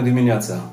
Bună 0.00 0.12
dimineața! 0.12 0.72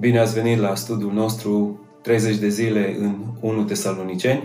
Bine 0.00 0.18
ați 0.18 0.34
venit 0.34 0.58
la 0.58 0.74
studiul 0.74 1.12
nostru 1.12 1.80
30 2.02 2.36
de 2.36 2.48
zile 2.48 2.96
în 3.00 3.14
1 3.40 3.62
Tesaloniceni. 3.62 4.42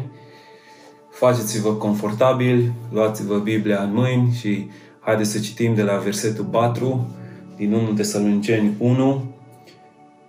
Faceți-vă 1.09 1.73
confortabil, 1.73 2.71
luați-vă 2.93 3.37
Biblia 3.37 3.81
în 3.81 3.93
mâini 3.93 4.31
și 4.39 4.69
haideți 4.99 5.31
să 5.31 5.39
citim 5.39 5.75
de 5.75 5.81
la 5.81 5.97
versetul 5.97 6.43
4 6.43 7.07
din 7.55 7.73
1 7.73 7.87
Tesaloniceni 7.87 8.75
1. 8.77 9.23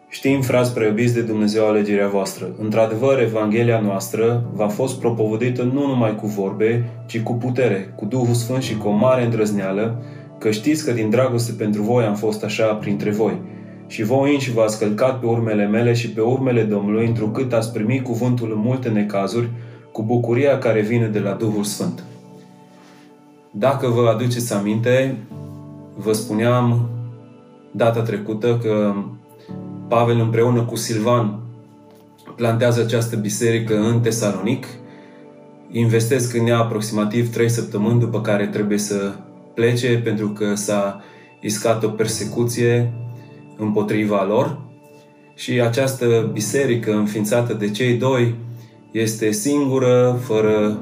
Știm, 0.08 0.40
frați 0.40 0.74
preobiți 0.74 1.14
de 1.14 1.22
Dumnezeu 1.22 1.66
alegerea 1.66 2.08
voastră. 2.08 2.54
Într-adevăr, 2.58 3.20
Evanghelia 3.20 3.80
noastră 3.80 4.44
v-a 4.54 4.68
fost 4.68 4.98
propovădită 4.98 5.62
nu 5.62 5.86
numai 5.86 6.16
cu 6.16 6.26
vorbe, 6.26 6.84
ci 7.06 7.20
cu 7.20 7.32
putere, 7.32 7.92
cu 7.96 8.04
Duhul 8.04 8.34
Sfânt 8.34 8.62
și 8.62 8.76
cu 8.76 8.88
o 8.88 8.92
mare 8.92 9.24
îndrăzneală, 9.24 10.02
că 10.42 10.50
știți 10.50 10.84
că 10.84 10.92
din 10.92 11.10
dragoste 11.10 11.52
pentru 11.52 11.82
voi 11.82 12.04
am 12.04 12.14
fost 12.14 12.44
așa 12.44 12.64
printre 12.64 13.10
voi. 13.10 13.40
Și 13.86 14.02
voi 14.02 14.32
înși 14.32 14.52
v-ați 14.52 14.78
călcat 14.78 15.20
pe 15.20 15.26
urmele 15.26 15.66
mele 15.66 15.92
și 15.92 16.10
pe 16.10 16.20
urmele 16.20 16.62
Domnului, 16.62 17.06
întrucât 17.06 17.52
ați 17.52 17.72
primit 17.72 18.04
cuvântul 18.04 18.52
în 18.52 18.60
multe 18.60 18.88
necazuri, 18.88 19.50
cu 19.92 20.02
bucuria 20.02 20.58
care 20.58 20.80
vine 20.80 21.06
de 21.06 21.18
la 21.18 21.32
Duhul 21.32 21.64
Sfânt. 21.64 22.02
Dacă 23.50 23.86
vă 23.86 24.08
aduceți 24.14 24.54
aminte, 24.54 25.16
vă 25.96 26.12
spuneam 26.12 26.88
data 27.70 28.00
trecută 28.00 28.58
că 28.62 28.94
Pavel 29.88 30.20
împreună 30.20 30.62
cu 30.62 30.76
Silvan 30.76 31.38
plantează 32.36 32.80
această 32.80 33.16
biserică 33.16 33.76
în 33.76 34.00
Tesalonic, 34.00 34.66
investesc 35.70 36.34
în 36.34 36.46
ea 36.46 36.58
aproximativ 36.58 37.32
3 37.32 37.48
săptămâni, 37.48 38.00
după 38.00 38.20
care 38.20 38.46
trebuie 38.46 38.78
să 38.78 39.12
plece 39.54 40.00
pentru 40.04 40.28
că 40.28 40.54
s-a 40.54 41.02
iscat 41.40 41.84
o 41.84 41.88
persecuție 41.88 42.92
împotriva 43.56 44.24
lor. 44.24 44.60
Și 45.34 45.60
această 45.60 46.30
biserică 46.32 46.92
înființată 46.92 47.54
de 47.54 47.70
cei 47.70 47.94
doi 47.94 48.34
este 48.90 49.30
singură, 49.30 50.18
fără 50.22 50.78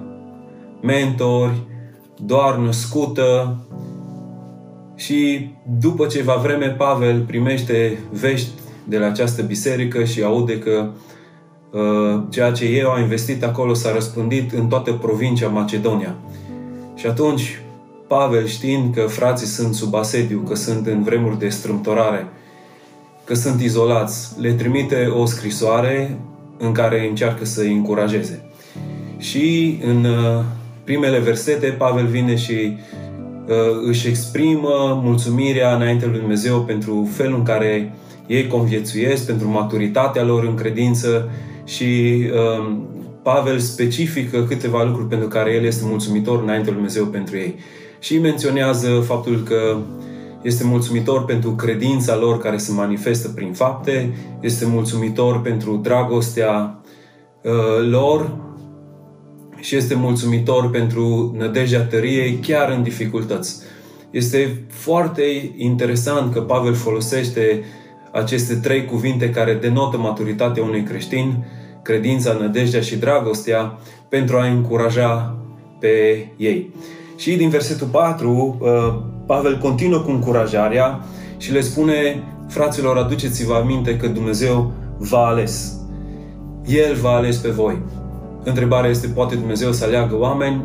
mentori, 0.82 1.60
doar 2.24 2.56
născută. 2.56 3.56
Și 4.96 5.50
după 5.80 6.06
ceva 6.06 6.34
vreme, 6.34 6.66
Pavel 6.66 7.20
primește 7.20 7.98
vești 8.12 8.50
de 8.84 8.98
la 8.98 9.06
această 9.06 9.42
biserică 9.42 10.05
și 10.05 10.22
aude 10.22 10.58
că 10.58 10.88
uh, 11.70 12.22
ceea 12.30 12.52
ce 12.52 12.64
ei 12.64 12.82
au 12.82 13.00
investit 13.00 13.44
acolo 13.44 13.74
s-a 13.74 13.92
răspândit 13.92 14.52
în 14.52 14.66
toată 14.66 14.92
provincia 14.92 15.48
Macedonia. 15.48 16.14
Și 16.94 17.06
atunci 17.06 17.62
Pavel, 18.16 18.47
știind 18.47 18.94
că 18.94 19.00
frații 19.00 19.47
sunt 19.47 19.75
sub 19.75 19.94
asediu, 19.94 20.39
că 20.48 20.55
sunt 20.55 20.86
în 20.86 21.03
vremuri 21.03 21.39
de 21.39 21.48
strâmtorare, 21.48 22.27
că 23.25 23.34
sunt 23.34 23.61
izolați, 23.61 24.41
le 24.41 24.52
trimite 24.52 25.06
o 25.06 25.25
scrisoare 25.25 26.19
în 26.58 26.72
care 26.72 27.08
încearcă 27.08 27.44
să 27.44 27.61
îi 27.61 27.72
încurajeze. 27.72 28.42
Și 29.19 29.78
în 29.84 30.05
uh, 30.05 30.44
primele 30.84 31.19
versete, 31.19 31.67
Pavel 31.67 32.06
vine 32.06 32.36
și 32.36 32.77
uh, 33.47 33.86
își 33.86 34.08
exprimă 34.08 35.00
mulțumirea 35.05 35.74
înainte 35.74 36.06
lui 36.06 36.19
Dumnezeu 36.19 36.61
pentru 36.61 37.08
felul 37.12 37.39
în 37.39 37.45
care 37.45 37.92
ei 38.27 38.47
conviețuiesc, 38.47 39.27
pentru 39.27 39.48
maturitatea 39.48 40.24
lor 40.24 40.45
în 40.45 40.55
credință 40.55 41.30
și 41.64 42.22
uh, 42.33 42.77
Pavel 43.22 43.58
specifică 43.58 44.45
câteva 44.45 44.84
lucruri 44.84 45.08
pentru 45.08 45.28
care 45.28 45.52
el 45.52 45.64
este 45.64 45.84
mulțumitor 45.86 46.42
înainte 46.42 46.67
lui 46.67 46.74
Dumnezeu 46.74 47.05
pentru 47.05 47.36
ei 47.36 47.55
și 48.00 48.18
menționează 48.18 48.88
faptul 49.06 49.42
că 49.42 49.76
este 50.42 50.64
mulțumitor 50.64 51.24
pentru 51.24 51.50
credința 51.50 52.16
lor 52.16 52.38
care 52.38 52.56
se 52.56 52.72
manifestă 52.72 53.28
prin 53.28 53.52
fapte, 53.52 54.12
este 54.40 54.66
mulțumitor 54.66 55.40
pentru 55.40 55.77
dragostea 55.77 56.80
uh, 57.42 57.89
lor 57.90 58.36
și 59.56 59.77
este 59.77 59.94
mulțumitor 59.94 60.70
pentru 60.70 61.34
nădejdea 61.39 61.83
tăriei 61.83 62.34
chiar 62.34 62.70
în 62.70 62.83
dificultăți. 62.83 63.56
Este 64.10 64.64
foarte 64.68 65.52
interesant 65.56 66.33
că 66.33 66.40
Pavel 66.40 66.74
folosește 66.74 67.64
aceste 68.12 68.55
trei 68.55 68.84
cuvinte 68.84 69.30
care 69.30 69.55
denotă 69.55 69.96
maturitatea 69.96 70.62
unui 70.62 70.83
creștin, 70.83 71.44
credința, 71.83 72.33
nădejdea 72.33 72.80
și 72.80 72.96
dragostea, 72.96 73.78
pentru 74.08 74.36
a 74.36 74.46
încuraja 74.46 75.39
pe 75.78 76.27
ei. 76.36 76.74
Și 77.20 77.36
din 77.36 77.48
versetul 77.48 77.86
4, 77.86 78.58
uh, 78.61 78.69
Pavel 79.27 79.58
continuă 79.58 79.98
cu 79.98 80.11
încurajarea 80.11 81.05
și 81.36 81.53
le 81.53 81.61
spune, 81.61 82.23
fraților, 82.48 82.97
aduceți-vă 82.97 83.55
aminte 83.55 83.97
că 83.97 84.07
Dumnezeu 84.07 84.73
v-a 84.98 85.27
ales. 85.27 85.79
El 86.67 86.95
v-a 86.95 87.11
ales 87.11 87.36
pe 87.36 87.48
voi. 87.48 87.83
Întrebarea 88.45 88.91
este, 88.91 89.07
poate 89.07 89.35
Dumnezeu 89.35 89.73
să 89.73 89.85
aleagă 89.85 90.19
oameni? 90.19 90.64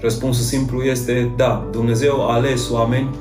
Răspunsul 0.00 0.44
simplu 0.44 0.82
este, 0.82 1.32
da, 1.36 1.68
Dumnezeu 1.72 2.28
a 2.28 2.34
ales 2.34 2.70
oameni 2.70 3.16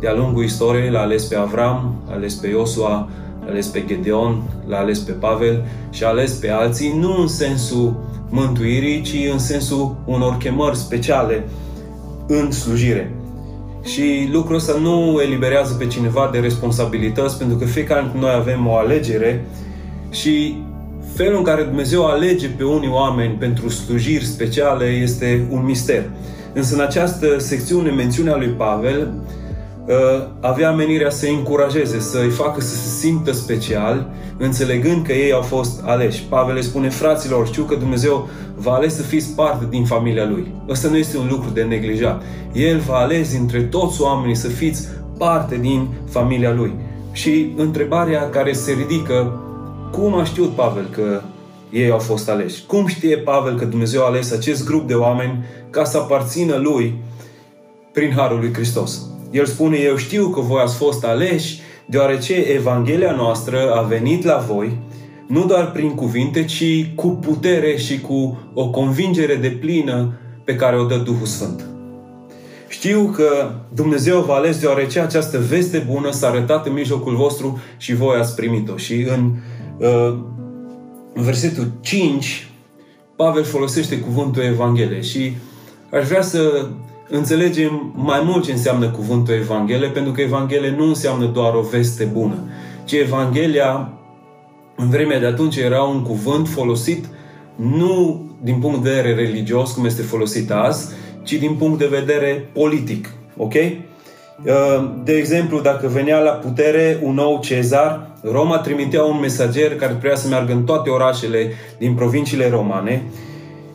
de-a 0.00 0.14
lungul 0.14 0.44
istoriei, 0.44 0.90
l-a 0.90 1.00
ales 1.00 1.24
pe 1.24 1.36
Avram, 1.36 1.94
l-a 2.08 2.14
ales 2.14 2.34
pe 2.34 2.48
Iosua, 2.48 3.08
l-a 3.44 3.50
ales 3.50 3.66
pe 3.66 3.84
Gedeon, 3.86 4.42
l-a 4.66 4.78
ales 4.78 4.98
pe 4.98 5.12
Pavel 5.12 5.64
și 5.90 6.04
a 6.04 6.08
ales 6.08 6.32
pe 6.32 6.50
alții, 6.50 6.96
nu 6.98 7.20
în 7.20 7.28
sensul 7.28 7.96
mântuirii, 8.30 9.02
ci 9.02 9.30
în 9.32 9.38
sensul 9.38 9.96
unor 10.06 10.36
chemări 10.36 10.76
speciale 10.76 11.44
în 12.26 12.50
slujire. 12.50 13.14
Și 13.82 14.28
lucrul 14.32 14.56
ăsta 14.56 14.78
nu 14.78 15.20
eliberează 15.22 15.74
pe 15.74 15.86
cineva 15.86 16.28
de 16.32 16.38
responsabilități, 16.38 17.38
pentru 17.38 17.56
că 17.56 17.64
fiecare 17.64 18.00
dintre 18.00 18.20
noi 18.20 18.32
avem 18.34 18.66
o 18.66 18.74
alegere 18.74 19.44
și 20.10 20.62
felul 21.14 21.36
în 21.36 21.44
care 21.44 21.62
Dumnezeu 21.62 22.06
alege 22.06 22.48
pe 22.48 22.64
unii 22.64 22.90
oameni 22.90 23.34
pentru 23.34 23.68
slujiri 23.68 24.24
speciale 24.24 24.84
este 24.84 25.46
un 25.50 25.64
mister. 25.64 26.02
Însă 26.52 26.74
în 26.74 26.80
această 26.80 27.38
secțiune, 27.38 27.90
mențiunea 27.90 28.36
lui 28.36 28.48
Pavel, 28.48 29.12
Uh, 29.86 30.26
avea 30.40 30.72
menirea 30.72 31.10
să-i 31.10 31.34
încurajeze, 31.34 32.00
să-i 32.00 32.28
facă 32.28 32.60
să 32.60 32.74
se 32.74 33.06
simtă 33.06 33.32
special, 33.32 34.10
înțelegând 34.38 35.06
că 35.06 35.12
ei 35.12 35.32
au 35.32 35.42
fost 35.42 35.80
aleși. 35.84 36.22
Pavel 36.28 36.54
le 36.54 36.60
spune, 36.60 36.88
fraților, 36.88 37.46
știu 37.46 37.62
că 37.62 37.74
Dumnezeu 37.74 38.28
va 38.54 38.72
ales 38.72 38.96
să 38.96 39.02
fiți 39.02 39.34
parte 39.34 39.66
din 39.70 39.84
familia 39.84 40.28
Lui. 40.28 40.54
Ăsta 40.68 40.88
nu 40.88 40.96
este 40.96 41.18
un 41.18 41.26
lucru 41.30 41.50
de 41.50 41.62
neglijat. 41.62 42.22
El 42.52 42.78
va 42.78 42.96
ales 42.96 43.34
între 43.34 43.62
toți 43.62 44.00
oamenii 44.00 44.34
să 44.34 44.48
fiți 44.48 44.88
parte 45.18 45.56
din 45.56 45.88
familia 46.10 46.52
Lui. 46.52 46.74
Și 47.12 47.52
întrebarea 47.56 48.30
care 48.30 48.52
se 48.52 48.72
ridică, 48.72 49.40
cum 49.92 50.14
a 50.14 50.24
știut 50.24 50.54
Pavel 50.54 50.88
că 50.90 51.20
ei 51.70 51.90
au 51.90 51.98
fost 51.98 52.28
aleși? 52.28 52.64
Cum 52.66 52.86
știe 52.86 53.16
Pavel 53.16 53.56
că 53.56 53.64
Dumnezeu 53.64 54.02
a 54.02 54.06
ales 54.06 54.32
acest 54.32 54.64
grup 54.64 54.86
de 54.86 54.94
oameni 54.94 55.44
ca 55.70 55.84
să 55.84 55.96
aparțină 55.96 56.56
Lui 56.56 56.94
prin 57.92 58.12
Harul 58.16 58.38
lui 58.38 58.52
Hristos? 58.54 59.00
El 59.30 59.46
spune, 59.46 59.76
eu 59.76 59.96
știu 59.96 60.28
că 60.28 60.40
voi 60.40 60.60
ați 60.62 60.76
fost 60.76 61.04
aleși, 61.04 61.60
deoarece 61.86 62.34
Evanghelia 62.34 63.12
noastră 63.12 63.72
a 63.74 63.80
venit 63.80 64.24
la 64.24 64.36
voi, 64.36 64.78
nu 65.26 65.44
doar 65.44 65.70
prin 65.70 65.94
cuvinte, 65.94 66.44
ci 66.44 66.86
cu 66.94 67.08
putere 67.08 67.76
și 67.76 68.00
cu 68.00 68.38
o 68.54 68.70
convingere 68.70 69.34
de 69.34 69.48
plină 69.48 70.12
pe 70.44 70.54
care 70.54 70.78
o 70.78 70.84
dă 70.84 70.96
Duhul 70.96 71.26
Sfânt. 71.26 71.64
Știu 72.68 73.12
că 73.14 73.50
Dumnezeu 73.74 74.20
v-a 74.20 74.34
ales 74.34 74.60
deoarece 74.60 75.00
această 75.00 75.38
veste 75.38 75.78
bună 75.78 76.10
s-a 76.10 76.28
arătat 76.28 76.66
în 76.66 76.72
mijlocul 76.72 77.16
vostru 77.16 77.60
și 77.76 77.94
voi 77.94 78.16
ați 78.16 78.34
primit-o. 78.34 78.76
Și 78.76 78.94
în 78.94 79.32
uh, 79.78 80.18
versetul 81.14 81.72
5, 81.80 82.50
Pavel 83.16 83.44
folosește 83.44 83.98
cuvântul 83.98 84.42
Evanghelie 84.42 85.00
și 85.00 85.36
aș 85.90 86.06
vrea 86.08 86.22
să 86.22 86.68
înțelegem 87.08 87.92
mai 87.94 88.22
mult 88.24 88.44
ce 88.44 88.52
înseamnă 88.52 88.88
cuvântul 88.90 89.34
Evanghelie, 89.34 89.88
pentru 89.88 90.12
că 90.12 90.20
Evanghelie 90.20 90.74
nu 90.76 90.84
înseamnă 90.84 91.26
doar 91.26 91.54
o 91.54 91.60
veste 91.60 92.04
bună, 92.04 92.34
ci 92.84 92.92
Evanghelia 92.92 93.90
în 94.76 94.90
vremea 94.90 95.18
de 95.18 95.26
atunci 95.26 95.56
era 95.56 95.82
un 95.82 96.02
cuvânt 96.02 96.48
folosit 96.48 97.04
nu 97.56 98.24
din 98.42 98.58
punct 98.58 98.82
de 98.82 98.90
vedere 98.90 99.14
religios, 99.14 99.72
cum 99.72 99.84
este 99.84 100.02
folosit 100.02 100.50
azi, 100.50 100.88
ci 101.22 101.32
din 101.32 101.54
punct 101.54 101.78
de 101.78 101.86
vedere 101.86 102.48
politic. 102.52 103.10
Ok? 103.36 103.54
Uh, 103.54 104.90
de 105.04 105.12
exemplu, 105.12 105.60
dacă 105.60 105.88
venea 105.88 106.18
la 106.18 106.30
putere 106.30 106.98
un 107.02 107.14
nou 107.14 107.40
cezar, 107.40 108.10
Roma 108.22 108.58
trimitea 108.58 109.02
un 109.02 109.20
mesager 109.20 109.76
care 109.76 109.92
trebuia 109.92 110.16
să 110.16 110.28
meargă 110.28 110.52
în 110.52 110.64
toate 110.64 110.90
orașele 110.90 111.52
din 111.78 111.94
provinciile 111.94 112.50
romane 112.50 113.02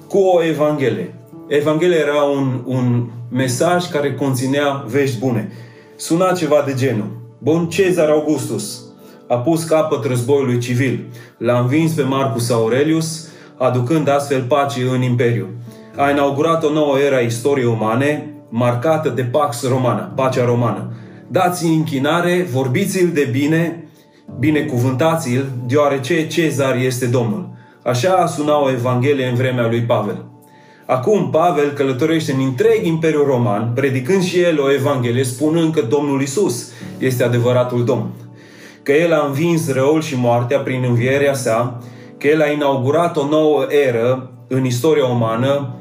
cu 0.07 0.17
o 0.17 0.43
evanghelie. 0.43 1.13
Evanghelia 1.53 1.97
era 1.97 2.23
un, 2.23 2.61
un 2.65 3.05
mesaj 3.29 3.89
care 3.89 4.13
conținea 4.13 4.85
vești 4.87 5.19
bune. 5.19 5.51
Suna 5.95 6.31
ceva 6.31 6.63
de 6.65 6.73
genul. 6.73 7.07
Bun 7.37 7.69
Cezar 7.69 8.09
Augustus 8.09 8.81
a 9.27 9.35
pus 9.35 9.63
capăt 9.63 10.05
războiului 10.05 10.57
civil. 10.57 11.05
L-a 11.37 11.59
învins 11.59 11.91
pe 11.91 12.01
Marcus 12.01 12.49
Aurelius, 12.49 13.27
aducând 13.57 14.09
astfel 14.09 14.41
pace 14.41 14.81
în 14.81 15.01
Imperiu. 15.01 15.47
A 15.95 16.09
inaugurat 16.09 16.63
o 16.63 16.71
nouă 16.71 16.99
era 16.99 17.15
a 17.15 17.19
istoriei 17.19 17.67
umane, 17.67 18.33
marcată 18.49 19.09
de 19.09 19.23
Pax 19.23 19.67
Romana, 19.67 20.11
pacea 20.15 20.45
romană. 20.45 20.91
dați 21.27 21.65
închinare, 21.65 22.47
vorbiți-l 22.51 23.09
de 23.13 23.27
bine, 23.31 23.87
binecuvântați-l, 24.39 25.45
deoarece 25.67 26.27
Cezar 26.27 26.75
este 26.75 27.05
Domnul. 27.05 27.49
Așa 27.83 28.25
suna 28.25 28.61
o 28.61 28.69
Evanghelie 28.69 29.27
în 29.27 29.35
vremea 29.35 29.67
lui 29.67 29.81
Pavel. 29.81 30.30
Acum 30.91 31.29
Pavel 31.29 31.71
călătorește 31.71 32.31
în 32.31 32.39
întreg 32.39 32.85
Imperiul 32.85 33.25
Roman, 33.25 33.71
predicând 33.75 34.23
și 34.23 34.39
el 34.39 34.61
o 34.61 34.71
Evanghelie, 34.71 35.23
spunând 35.23 35.73
că 35.73 35.81
Domnul 35.81 36.21
Isus 36.21 36.71
este 36.97 37.23
adevăratul 37.23 37.85
Domn. 37.85 38.09
Că 38.83 38.91
el 38.91 39.13
a 39.13 39.25
învins 39.25 39.73
răul 39.73 40.01
și 40.01 40.15
moartea 40.17 40.59
prin 40.59 40.83
învierea 40.87 41.33
sa, 41.33 41.81
că 42.17 42.27
el 42.27 42.41
a 42.41 42.51
inaugurat 42.51 43.17
o 43.17 43.27
nouă 43.27 43.65
eră 43.87 44.31
în 44.47 44.65
istoria 44.65 45.05
umană 45.05 45.75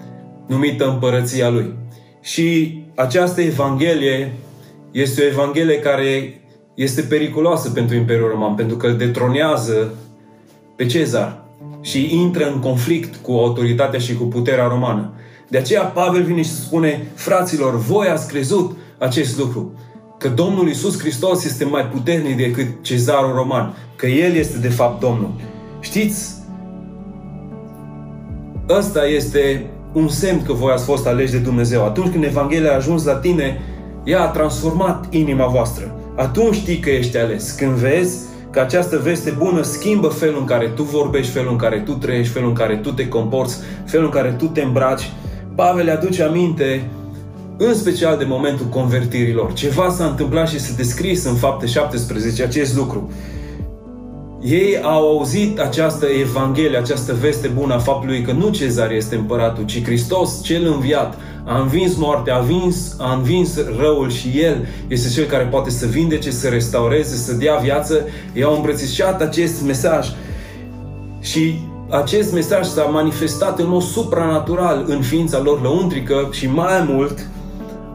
numită 0.46 0.88
Împărăția 0.88 1.48
Lui. 1.48 1.74
Și 2.20 2.78
această 2.94 3.40
Evanghelie 3.40 4.32
este 4.90 5.22
o 5.22 5.26
Evanghelie 5.26 5.78
care 5.78 6.40
este 6.74 7.02
periculoasă 7.02 7.70
pentru 7.70 7.96
Imperiul 7.96 8.28
Roman, 8.28 8.54
pentru 8.54 8.76
că 8.76 8.86
îl 8.86 8.96
detronează 8.96 9.94
pe 10.76 10.86
Cezar 10.86 11.49
și 11.80 12.20
intră 12.20 12.50
în 12.52 12.58
conflict 12.58 13.16
cu 13.16 13.32
autoritatea 13.32 13.98
și 13.98 14.14
cu 14.14 14.24
puterea 14.24 14.66
romană. 14.66 15.12
De 15.48 15.58
aceea 15.58 15.82
Pavel 15.82 16.22
vine 16.22 16.42
și 16.42 16.50
spune, 16.50 17.06
fraților, 17.14 17.78
voi 17.78 18.08
ați 18.08 18.28
crezut 18.28 18.76
acest 18.98 19.38
lucru, 19.38 19.72
că 20.18 20.28
Domnul 20.28 20.68
Isus 20.68 20.98
Hristos 20.98 21.44
este 21.44 21.64
mai 21.64 21.86
puternic 21.86 22.36
decât 22.36 22.66
cezarul 22.82 23.34
roman, 23.34 23.74
că 23.96 24.06
El 24.06 24.34
este 24.34 24.58
de 24.58 24.68
fapt 24.68 25.00
Domnul. 25.00 25.30
Știți, 25.80 26.34
ăsta 28.68 29.06
este 29.06 29.66
un 29.92 30.08
semn 30.08 30.42
că 30.42 30.52
voi 30.52 30.72
ați 30.72 30.84
fost 30.84 31.06
aleși 31.06 31.32
de 31.32 31.38
Dumnezeu. 31.38 31.84
Atunci 31.84 32.12
când 32.12 32.24
Evanghelia 32.24 32.72
a 32.72 32.74
ajuns 32.74 33.04
la 33.04 33.14
tine, 33.14 33.60
ea 34.04 34.22
a 34.22 34.28
transformat 34.28 35.06
inima 35.14 35.46
voastră. 35.46 35.94
Atunci 36.16 36.54
știi 36.54 36.78
că 36.78 36.90
ești 36.90 37.18
ales. 37.18 37.50
Când 37.50 37.72
vezi 37.72 38.18
că 38.50 38.60
această 38.60 38.98
veste 38.98 39.30
bună 39.30 39.62
schimbă 39.62 40.08
felul 40.08 40.38
în 40.38 40.44
care 40.44 40.66
tu 40.66 40.82
vorbești, 40.82 41.32
felul 41.32 41.50
în 41.50 41.56
care 41.56 41.78
tu 41.78 41.92
trăiești, 41.92 42.32
felul 42.32 42.48
în 42.48 42.54
care 42.54 42.76
tu 42.76 42.92
te 42.92 43.08
comporți, 43.08 43.58
felul 43.84 44.04
în 44.04 44.12
care 44.12 44.30
tu 44.38 44.46
te 44.46 44.62
îmbraci. 44.62 45.10
Pavel 45.54 45.84
le 45.84 45.90
aduce 45.90 46.22
aminte 46.22 46.90
în 47.56 47.74
special 47.74 48.18
de 48.18 48.24
momentul 48.24 48.66
convertirilor. 48.66 49.52
Ceva 49.52 49.90
s-a 49.90 50.04
întâmplat 50.04 50.48
și 50.48 50.60
se 50.60 50.72
descris 50.76 51.24
în 51.24 51.34
fapte 51.34 51.66
17 51.66 52.42
acest 52.42 52.76
lucru. 52.76 53.10
Ei 54.42 54.80
au 54.82 55.08
auzit 55.08 55.58
această 55.58 56.06
Evanghelie, 56.06 56.78
această 56.78 57.14
veste 57.20 57.48
bună 57.48 57.74
a 57.74 57.78
faptului 57.78 58.22
că 58.22 58.32
nu 58.32 58.50
Cezar 58.50 58.90
este 58.90 59.14
împăratul, 59.14 59.64
ci 59.64 59.84
Hristos, 59.84 60.42
cel 60.42 60.66
înviat, 60.66 61.18
a 61.44 61.60
învins 61.60 61.96
moartea, 61.96 62.34
a 62.34 62.38
învins, 62.38 62.96
a 62.98 63.14
învins 63.14 63.58
răul 63.78 64.10
și 64.10 64.40
El 64.40 64.66
este 64.88 65.08
Cel 65.08 65.24
care 65.24 65.44
poate 65.44 65.70
să 65.70 65.86
vindece, 65.86 66.30
să 66.30 66.48
restaureze, 66.48 67.16
să 67.16 67.32
dea 67.32 67.56
viață. 67.56 68.06
Ei 68.34 68.42
au 68.42 68.54
îmbrățișat 68.54 69.22
acest 69.22 69.62
mesaj 69.62 70.08
și 71.20 71.58
acest 71.90 72.32
mesaj 72.32 72.66
s-a 72.66 72.82
manifestat 72.82 73.58
în 73.58 73.68
mod 73.68 73.82
supranatural 73.82 74.84
în 74.86 75.00
ființa 75.00 75.40
lor 75.40 75.62
lăuntrică 75.62 76.28
și 76.32 76.46
mai 76.46 76.84
mult 76.88 77.26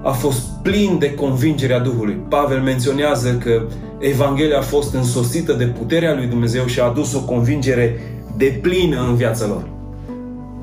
a 0.03 0.11
fost 0.11 0.41
plin 0.61 0.97
de 0.99 1.13
convingerea 1.13 1.79
Duhului. 1.79 2.17
Pavel 2.29 2.61
menționează 2.61 3.33
că 3.33 3.61
Evanghelia 3.99 4.57
a 4.57 4.61
fost 4.61 4.93
însosită 4.93 5.53
de 5.53 5.65
puterea 5.65 6.15
lui 6.15 6.25
Dumnezeu 6.25 6.65
și 6.65 6.79
a 6.79 6.83
adus 6.85 7.13
o 7.13 7.19
convingere 7.19 7.99
de 8.37 8.59
plină 8.61 9.05
în 9.09 9.15
viața 9.15 9.47
lor. 9.47 9.67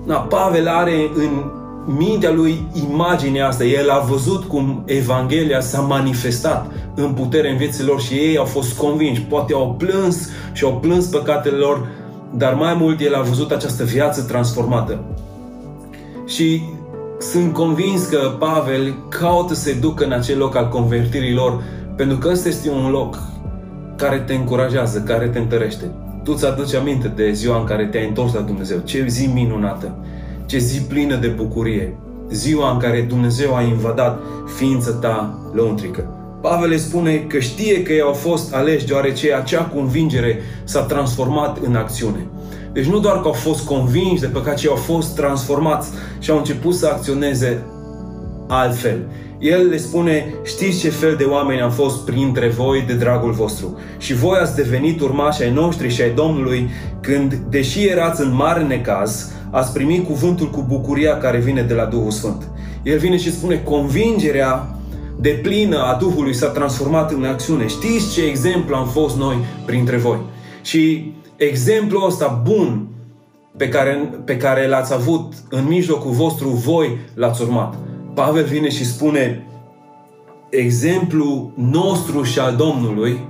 Na, 0.07 0.17
Pavel 0.17 0.69
are 0.69 1.11
în 1.15 1.51
mintea 1.87 2.31
lui 2.31 2.67
imaginea 2.91 3.47
asta. 3.47 3.65
El 3.65 3.91
a 3.91 3.99
văzut 3.99 4.45
cum 4.45 4.83
Evanghelia 4.87 5.61
s-a 5.61 5.81
manifestat 5.81 6.71
în 6.95 7.13
putere 7.13 7.51
în 7.51 7.57
viețile 7.57 7.87
lor 7.87 8.01
și 8.01 8.15
ei 8.15 8.37
au 8.37 8.45
fost 8.45 8.79
convinși. 8.79 9.23
Poate 9.23 9.53
au 9.53 9.75
plâns 9.79 10.29
și 10.53 10.65
au 10.65 10.77
plâns 10.77 11.07
păcatele 11.07 11.57
lor, 11.57 11.89
dar 12.35 12.55
mai 12.55 12.75
mult 12.75 13.01
el 13.01 13.15
a 13.15 13.21
văzut 13.21 13.51
această 13.51 13.85
viață 13.85 14.23
transformată. 14.23 15.01
Și 16.27 16.63
sunt 17.19 17.53
convins 17.53 18.07
că 18.07 18.37
Pavel 18.39 18.95
caută 19.09 19.55
să 19.55 19.61
se 19.61 19.73
ducă 19.73 20.05
în 20.05 20.13
acel 20.13 20.39
loc 20.39 20.57
al 20.57 20.69
convertirii 20.69 21.35
lor, 21.35 21.63
pentru 21.97 22.17
că 22.17 22.29
ăsta 22.29 22.49
este 22.49 22.71
un 22.71 22.91
loc 22.91 23.19
care 23.97 24.19
te 24.19 24.35
încurajează, 24.35 25.01
care 25.01 25.29
te 25.29 25.39
întărește. 25.39 25.91
Tu 26.25 26.35
ți 26.35 26.47
aduci 26.47 26.75
aminte 26.75 27.09
de 27.09 27.33
ziua 27.33 27.59
în 27.59 27.65
care 27.65 27.87
te-ai 27.87 28.07
întors 28.09 28.35
la 28.35 28.41
Dumnezeu. 28.41 28.79
Ce 28.85 29.05
zi 29.09 29.27
minunată! 29.27 29.97
Ce 30.47 30.59
zi 30.59 30.81
plină 30.81 31.17
de 31.17 31.27
bucurie! 31.27 31.97
Ziua 32.31 32.73
în 32.73 32.79
care 32.79 33.01
Dumnezeu 33.01 33.55
a 33.55 33.63
invadat 33.63 34.23
ființa 34.57 34.93
ta 34.93 35.39
lăuntrică. 35.53 36.07
Pavel 36.41 36.69
le 36.69 36.77
spune 36.77 37.17
că 37.17 37.39
știe 37.39 37.83
că 37.83 37.93
ei 37.93 38.01
au 38.01 38.13
fost 38.13 38.55
aleși 38.55 38.87
deoarece 38.87 39.35
acea 39.35 39.63
convingere 39.63 40.41
s-a 40.65 40.81
transformat 40.81 41.59
în 41.63 41.75
acțiune. 41.75 42.27
Deci 42.73 42.87
nu 42.87 42.99
doar 42.99 43.21
că 43.21 43.27
au 43.27 43.33
fost 43.33 43.65
convinși 43.65 44.21
de 44.21 44.27
păcat, 44.27 44.57
ci 44.57 44.67
au 44.67 44.77
fost 44.77 45.15
transformați 45.15 45.91
și 46.19 46.31
au 46.31 46.37
început 46.37 46.75
să 46.75 46.87
acționeze 46.87 47.63
altfel. 48.49 48.99
El 49.39 49.69
le 49.69 49.77
spune, 49.77 50.35
știți 50.45 50.79
ce 50.79 50.89
fel 50.91 51.15
de 51.17 51.25
oameni 51.25 51.61
am 51.61 51.71
fost 51.71 52.05
printre 52.05 52.49
voi 52.49 52.85
de 52.87 52.95
dragul 52.95 53.33
vostru. 53.33 53.79
Și 53.99 54.15
voi 54.15 54.39
ați 54.39 54.57
devenit 54.57 55.01
urmași 55.01 55.43
ai 55.43 55.53
noștri 55.53 55.89
și 55.89 56.03
ai 56.03 56.11
Domnului 56.11 56.71
când, 57.01 57.35
deși 57.35 57.87
erați 57.87 58.21
în 58.21 58.35
mare 58.35 58.63
necaz, 58.63 59.33
ați 59.53 59.73
primit 59.73 60.07
cuvântul 60.07 60.51
cu 60.51 60.65
bucuria 60.69 61.19
care 61.19 61.39
vine 61.39 61.63
de 61.63 61.75
la 61.75 61.85
Duhul 61.85 62.11
Sfânt. 62.11 62.49
El 62.83 62.99
vine 62.99 63.17
și 63.17 63.33
spune, 63.33 63.59
convingerea 63.59 64.77
de 65.21 65.39
plină 65.43 65.79
a 65.79 65.97
Duhului 66.01 66.35
s-a 66.35 66.47
transformat 66.47 67.13
în 67.13 67.25
acțiune. 67.25 67.67
Știți 67.67 68.13
ce 68.13 68.23
exemplu 68.23 68.75
am 68.75 68.87
fost 68.87 69.17
noi 69.17 69.37
printre 69.67 69.97
voi. 69.97 70.19
Și 70.63 71.13
exemplul 71.37 72.07
ăsta 72.07 72.43
bun 72.45 72.87
pe 73.57 73.69
care, 73.69 74.11
pe 74.25 74.37
care 74.37 74.69
l-ați 74.69 74.95
avut 74.95 75.33
în 75.51 75.65
mijlocul 75.69 76.11
vostru, 76.11 76.49
voi 76.49 76.99
l-ați 77.15 77.43
urmat. 77.43 77.75
Pavel 78.15 78.45
vine 78.45 78.69
și 78.69 78.87
spune 78.87 79.47
exemplul 80.49 81.51
nostru 81.55 82.23
și 82.23 82.39
al 82.39 82.57
Domnului, 82.57 83.21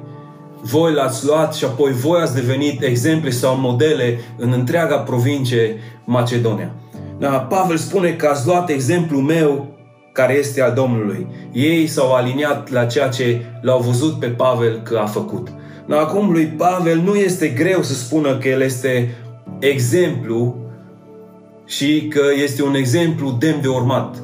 voi 0.62 0.92
l-ați 0.92 1.26
luat 1.26 1.54
și 1.54 1.64
apoi 1.64 1.92
voi 1.92 2.20
ați 2.20 2.34
devenit 2.34 2.82
exemple 2.82 3.30
sau 3.30 3.56
modele 3.56 4.20
în 4.36 4.52
întreaga 4.52 4.96
provincie 4.96 5.76
Macedonia. 6.04 6.74
Da, 7.18 7.28
Pavel 7.28 7.76
spune 7.76 8.10
că 8.10 8.26
ați 8.26 8.46
luat 8.46 8.70
exemplul 8.70 9.22
meu 9.22 9.66
care 10.12 10.34
este 10.34 10.62
al 10.62 10.72
Domnului. 10.72 11.26
Ei 11.52 11.86
s-au 11.86 12.12
aliniat 12.12 12.70
la 12.70 12.84
ceea 12.84 13.08
ce 13.08 13.40
l-au 13.60 13.80
văzut 13.80 14.18
pe 14.18 14.26
Pavel 14.26 14.80
că 14.82 14.98
a 14.98 15.06
făcut. 15.06 15.48
Dar 15.86 15.98
acum 15.98 16.30
lui 16.30 16.46
Pavel 16.46 16.98
nu 16.98 17.14
este 17.14 17.48
greu 17.48 17.82
să 17.82 17.94
spună 17.94 18.36
că 18.36 18.48
el 18.48 18.60
este 18.60 19.14
exemplu 19.58 20.56
și 21.66 22.08
că 22.08 22.22
este 22.42 22.62
un 22.62 22.74
exemplu 22.74 23.36
demn 23.38 23.60
de 23.60 23.68
urmat. 23.68 24.16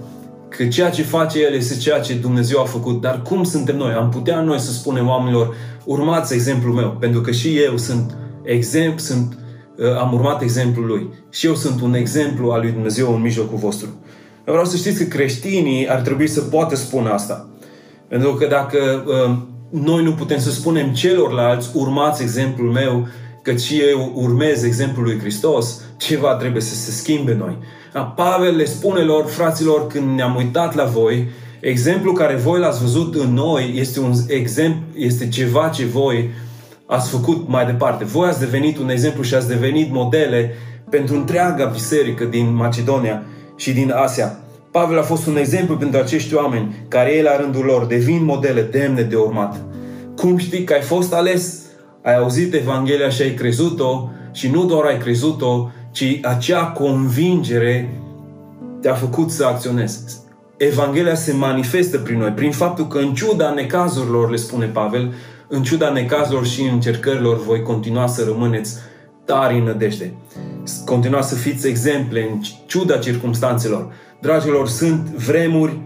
Că 0.48 0.66
ceea 0.66 0.90
ce 0.90 1.02
face 1.02 1.42
el 1.42 1.54
este 1.54 1.76
ceea 1.76 2.00
ce 2.00 2.14
Dumnezeu 2.14 2.60
a 2.60 2.64
făcut. 2.64 3.00
Dar 3.00 3.22
cum 3.22 3.44
suntem 3.44 3.76
noi? 3.76 3.92
Am 3.92 4.08
putea 4.08 4.40
noi 4.40 4.58
să 4.58 4.72
spunem 4.72 5.08
oamenilor, 5.08 5.54
urmați 5.84 6.34
exemplul 6.34 6.74
meu, 6.74 6.96
pentru 7.00 7.20
că 7.20 7.30
și 7.30 7.58
eu 7.58 7.76
sunt 7.76 8.16
exemplu, 8.42 8.98
sunt, 8.98 9.38
uh, 9.76 9.98
am 9.98 10.12
urmat 10.12 10.42
exemplul 10.42 10.86
lui. 10.86 11.08
Și 11.30 11.46
eu 11.46 11.54
sunt 11.54 11.80
un 11.80 11.94
exemplu 11.94 12.50
al 12.50 12.60
lui 12.60 12.70
Dumnezeu 12.70 13.14
în 13.14 13.20
mijlocul 13.20 13.58
vostru. 13.58 13.88
Eu 14.46 14.52
vreau 14.52 14.64
să 14.64 14.76
știți 14.76 15.04
că 15.04 15.04
creștinii 15.04 15.88
ar 15.88 16.00
trebui 16.00 16.26
să 16.26 16.40
poată 16.40 16.76
spune 16.76 17.08
asta. 17.08 17.48
Pentru 18.08 18.34
că 18.34 18.46
dacă 18.46 19.04
uh, 19.06 19.36
noi 19.70 20.02
nu 20.02 20.12
putem 20.12 20.38
să 20.38 20.50
spunem 20.50 20.92
celorlalți, 20.92 21.70
urmați 21.74 22.22
exemplul 22.22 22.70
meu, 22.70 23.08
că 23.42 23.56
și 23.56 23.80
eu 23.80 24.12
urmez 24.14 24.62
exemplul 24.62 25.04
lui 25.04 25.18
Hristos, 25.18 25.80
ceva 25.96 26.34
trebuie 26.34 26.62
să 26.62 26.74
se 26.74 26.90
schimbe 26.90 27.34
noi. 27.34 27.58
Pavel 28.16 28.56
le 28.56 28.64
spune 28.64 29.00
lor, 29.00 29.26
fraților, 29.26 29.86
când 29.86 30.16
ne-am 30.16 30.36
uitat 30.36 30.74
la 30.74 30.84
voi, 30.84 31.28
exemplul 31.60 32.14
care 32.14 32.34
voi 32.34 32.60
l-ați 32.60 32.80
văzut 32.80 33.14
în 33.14 33.34
noi 33.34 33.72
este 33.76 34.00
un 34.00 34.12
exemplu, 34.28 34.82
este 34.94 35.28
ceva 35.28 35.68
ce 35.68 35.84
voi 35.84 36.30
ați 36.86 37.10
făcut 37.10 37.48
mai 37.48 37.66
departe. 37.66 38.04
Voi 38.04 38.28
ați 38.28 38.40
devenit 38.40 38.78
un 38.78 38.90
exemplu 38.90 39.22
și 39.22 39.34
ați 39.34 39.48
devenit 39.48 39.92
modele 39.92 40.54
pentru 40.90 41.14
întreaga 41.14 41.64
biserică 41.64 42.24
din 42.24 42.54
Macedonia 42.54 43.22
și 43.56 43.72
din 43.72 43.90
Asia. 43.90 44.38
Pavel 44.70 44.98
a 44.98 45.02
fost 45.02 45.26
un 45.26 45.36
exemplu 45.36 45.76
pentru 45.76 46.00
acești 46.00 46.34
oameni 46.34 46.74
care 46.88 47.14
ei 47.14 47.22
la 47.22 47.36
rândul 47.36 47.64
lor 47.64 47.84
devin 47.84 48.24
modele 48.24 48.62
demne 48.62 49.02
de 49.02 49.16
urmat. 49.16 49.56
Cum 50.16 50.36
știi 50.36 50.64
că 50.64 50.72
ai 50.72 50.80
fost 50.80 51.14
ales? 51.14 51.62
Ai 52.02 52.16
auzit 52.16 52.54
Evanghelia 52.54 53.08
și 53.08 53.22
ai 53.22 53.34
crezut-o 53.34 54.10
și 54.32 54.50
nu 54.50 54.64
doar 54.64 54.84
ai 54.84 54.98
crezut-o, 54.98 55.70
ci 55.98 56.18
acea 56.22 56.64
convingere 56.64 57.88
te-a 58.80 58.94
făcut 58.94 59.30
să 59.30 59.44
acționezi. 59.44 60.00
Evanghelia 60.56 61.14
se 61.14 61.32
manifestă 61.32 61.98
prin 61.98 62.18
noi, 62.18 62.30
prin 62.30 62.52
faptul 62.52 62.86
că 62.86 62.98
în 62.98 63.14
ciuda 63.14 63.50
necazurilor, 63.50 64.30
le 64.30 64.36
spune 64.36 64.66
Pavel, 64.66 65.14
în 65.48 65.62
ciuda 65.62 65.90
necazurilor 65.90 66.46
și 66.46 66.62
încercărilor, 66.62 67.42
voi 67.42 67.62
continua 67.62 68.06
să 68.06 68.24
rămâneți 68.24 68.76
tari 69.24 69.58
în 69.58 69.64
nădejde. 69.64 70.12
Continua 70.84 71.20
să 71.20 71.34
fiți 71.34 71.68
exemple 71.68 72.28
în 72.30 72.40
ciuda 72.66 72.96
circumstanțelor. 72.96 73.92
Dragilor, 74.20 74.68
sunt 74.68 75.08
vremuri 75.08 75.78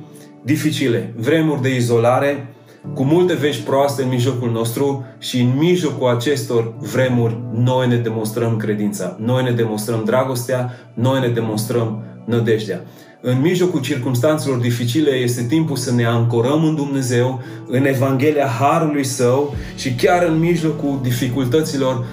dificile, 0.42 1.14
vremuri 1.16 1.62
de 1.62 1.74
izolare, 1.74 2.54
cu 2.94 3.02
multe 3.02 3.34
vești 3.34 3.62
proaste 3.62 4.02
în 4.02 4.08
mijlocul 4.08 4.50
nostru 4.50 5.04
și 5.18 5.40
în 5.40 5.52
mijlocul 5.58 6.08
acestor 6.08 6.74
vremuri 6.78 7.38
noi 7.54 7.88
ne 7.88 7.96
demonstrăm 7.96 8.56
credința, 8.56 9.16
noi 9.20 9.42
ne 9.42 9.50
demonstrăm 9.50 10.02
dragostea, 10.04 10.72
noi 10.94 11.20
ne 11.20 11.28
demonstrăm 11.28 12.02
nădejdea. 12.24 12.80
În 13.20 13.40
mijlocul 13.40 13.80
circumstanțelor 13.80 14.58
dificile 14.58 15.10
este 15.10 15.42
timpul 15.42 15.76
să 15.76 15.92
ne 15.92 16.04
ancorăm 16.04 16.64
în 16.64 16.74
Dumnezeu, 16.74 17.40
în 17.66 17.84
Evanghelia 17.84 18.46
Harului 18.46 19.04
Său 19.04 19.54
și 19.76 19.94
chiar 19.94 20.26
în 20.26 20.38
mijlocul 20.38 20.98
dificultăților, 21.02 22.04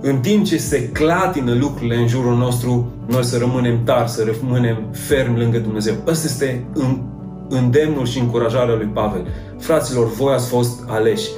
în 0.00 0.18
timp 0.18 0.44
ce 0.44 0.56
se 0.56 0.88
clatină 0.88 1.54
lucrurile 1.54 1.96
în 1.96 2.06
jurul 2.06 2.36
nostru, 2.36 2.92
noi 3.06 3.24
să 3.24 3.38
rămânem 3.38 3.84
tari, 3.84 4.10
să 4.10 4.34
rămânem 4.40 4.78
fermi 4.92 5.38
lângă 5.38 5.58
Dumnezeu. 5.58 5.94
Ăsta 6.06 6.26
este 6.26 6.64
îndemnul 7.48 8.06
și 8.06 8.18
încurajarea 8.18 8.74
lui 8.74 8.90
Pavel. 8.92 9.26
Fraților, 9.58 10.12
voi 10.12 10.32
ați 10.32 10.48
fost 10.48 10.82
aleși. 10.86 11.28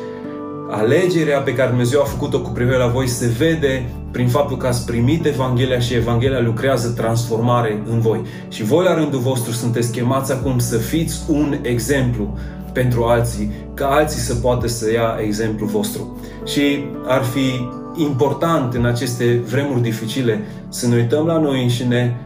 Alegerea 0.71 1.41
pe 1.41 1.55
care 1.55 1.69
Dumnezeu 1.69 2.01
a 2.01 2.05
făcut-o 2.05 2.41
cu 2.41 2.51
privire 2.51 2.77
la 2.77 2.87
voi 2.87 3.07
se 3.07 3.27
vede 3.27 3.89
prin 4.11 4.29
faptul 4.29 4.57
că 4.57 4.67
ați 4.67 4.87
primit 4.87 5.27
Evanghelia 5.27 5.79
și 5.79 5.95
Evanghelia 5.95 6.41
lucrează 6.41 6.89
transformare 6.89 7.83
în 7.91 8.01
voi. 8.01 8.21
Și 8.49 8.63
voi 8.63 8.85
la 8.85 8.95
rândul 8.95 9.21
vostru 9.21 9.53
sunteți 9.53 9.93
chemați 9.93 10.33
acum 10.33 10.59
să 10.59 10.77
fiți 10.77 11.21
un 11.29 11.59
exemplu 11.63 12.39
pentru 12.73 13.05
alții, 13.05 13.51
ca 13.75 13.87
alții 13.87 14.21
să 14.21 14.35
poată 14.35 14.67
să 14.67 14.93
ia 14.93 15.17
exemplu 15.21 15.67
vostru. 15.67 16.21
Și 16.45 16.85
ar 17.07 17.23
fi 17.23 17.69
important 18.03 18.75
în 18.75 18.85
aceste 18.85 19.43
vremuri 19.51 19.83
dificile 19.83 20.41
să 20.69 20.89
ne 20.89 20.97
uităm 20.97 21.27
la 21.27 21.39
noi 21.39 21.63
înșine 21.63 22.21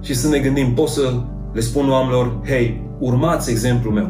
și 0.00 0.14
să 0.14 0.28
ne 0.28 0.38
gândim, 0.38 0.74
pot 0.74 0.88
să 0.88 1.12
le 1.54 1.60
spun 1.60 1.90
oamenilor, 1.90 2.36
hei, 2.46 2.82
urmați 2.98 3.50
exemplul 3.50 3.92
meu, 3.92 4.08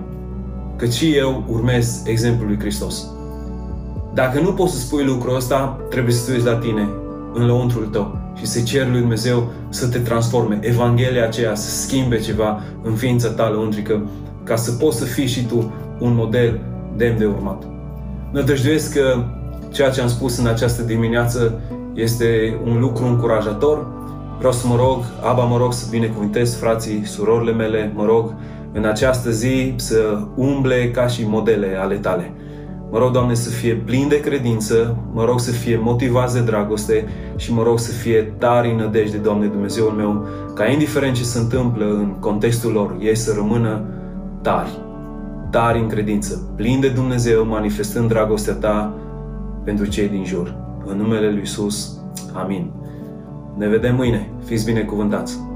că 0.77 0.87
și 0.87 1.17
eu 1.17 1.45
urmez 1.49 2.03
exemplul 2.07 2.49
lui 2.49 2.59
Hristos. 2.59 3.07
Dacă 4.15 4.41
nu 4.41 4.53
poți 4.53 4.73
să 4.73 4.79
spui 4.79 5.05
lucrul 5.05 5.37
ăsta, 5.37 5.81
trebuie 5.91 6.15
să 6.15 6.27
te 6.27 6.33
uiți 6.33 6.47
la 6.47 6.57
tine, 6.57 6.89
în 7.35 7.47
lăuntrul 7.47 7.87
tău 7.87 8.19
și 8.35 8.47
să 8.47 8.61
ceri 8.61 8.91
lui 8.91 9.01
Dumnezeu 9.01 9.51
să 9.69 9.89
te 9.89 9.99
transforme. 9.99 10.59
Evanghelia 10.63 11.25
aceea 11.25 11.55
să 11.55 11.71
schimbe 11.71 12.19
ceva 12.19 12.61
în 12.83 12.95
ființa 12.95 13.29
ta 13.29 13.49
lăuntrică, 13.49 14.03
ca 14.45 14.57
să 14.57 14.73
poți 14.73 14.99
să 14.99 15.05
fii 15.05 15.27
și 15.27 15.47
tu 15.47 15.73
un 16.01 16.15
model 16.15 16.61
demn 16.97 17.19
de 17.19 17.25
urmat. 17.25 17.63
Nădăjduiesc 18.33 18.95
că 18.95 19.25
ceea 19.73 19.91
ce 19.91 20.01
am 20.01 20.09
spus 20.09 20.39
în 20.39 20.47
această 20.47 20.83
dimineață 20.83 21.61
este 21.95 22.59
un 22.65 22.81
lucru 22.81 23.05
încurajator. 23.05 23.87
Vreau 24.39 24.53
să 24.53 24.67
mă 24.67 24.77
rog, 24.77 25.05
Aba, 25.23 25.45
mă 25.45 25.57
rog 25.57 25.73
să 25.73 25.87
binecuvintez 25.91 26.57
frații, 26.57 27.07
surorile 27.07 27.53
mele, 27.53 27.93
mă 27.95 28.05
rog 28.05 28.35
în 28.73 28.85
această 28.85 29.31
zi 29.31 29.73
să 29.77 30.19
umble 30.37 30.91
ca 30.91 31.07
și 31.07 31.29
modele 31.29 31.77
ale 31.81 31.95
tale. 31.95 32.33
Mă 32.91 32.99
rog, 32.99 33.13
Doamne, 33.13 33.35
să 33.35 33.51
fie 33.51 33.75
plin 33.75 34.09
de 34.09 34.21
credință, 34.21 34.97
mă 35.13 35.25
rog 35.25 35.41
să 35.41 35.51
fie 35.51 35.79
motivați 35.83 36.35
de 36.35 36.41
dragoste 36.41 37.09
și 37.37 37.53
mă 37.53 37.63
rog 37.63 37.79
să 37.79 37.93
fie 37.93 38.23
tari 38.39 38.71
în 38.71 38.77
nădejde, 38.77 39.17
Doamne 39.17 39.47
Dumnezeul 39.47 39.91
meu, 39.91 40.27
ca 40.55 40.67
indiferent 40.67 41.17
ce 41.17 41.23
se 41.23 41.39
întâmplă 41.39 41.85
în 41.85 42.15
contextul 42.21 42.73
lor, 42.73 42.97
ei 43.01 43.17
să 43.17 43.33
rămână 43.37 43.85
tari, 44.43 44.79
tari 45.51 45.79
în 45.79 45.89
credință, 45.89 46.53
plin 46.57 46.81
de 46.81 46.89
Dumnezeu, 46.89 47.47
manifestând 47.47 48.09
dragostea 48.09 48.55
Ta 48.55 48.95
pentru 49.65 49.87
cei 49.87 50.09
din 50.09 50.25
jur. 50.25 50.55
În 50.85 50.97
numele 50.97 51.31
Lui 51.31 51.43
Isus, 51.43 51.99
amin. 52.33 52.71
Ne 53.57 53.69
vedem 53.69 53.95
mâine. 53.95 54.31
Fiți 54.45 54.65
binecuvântați! 54.65 55.54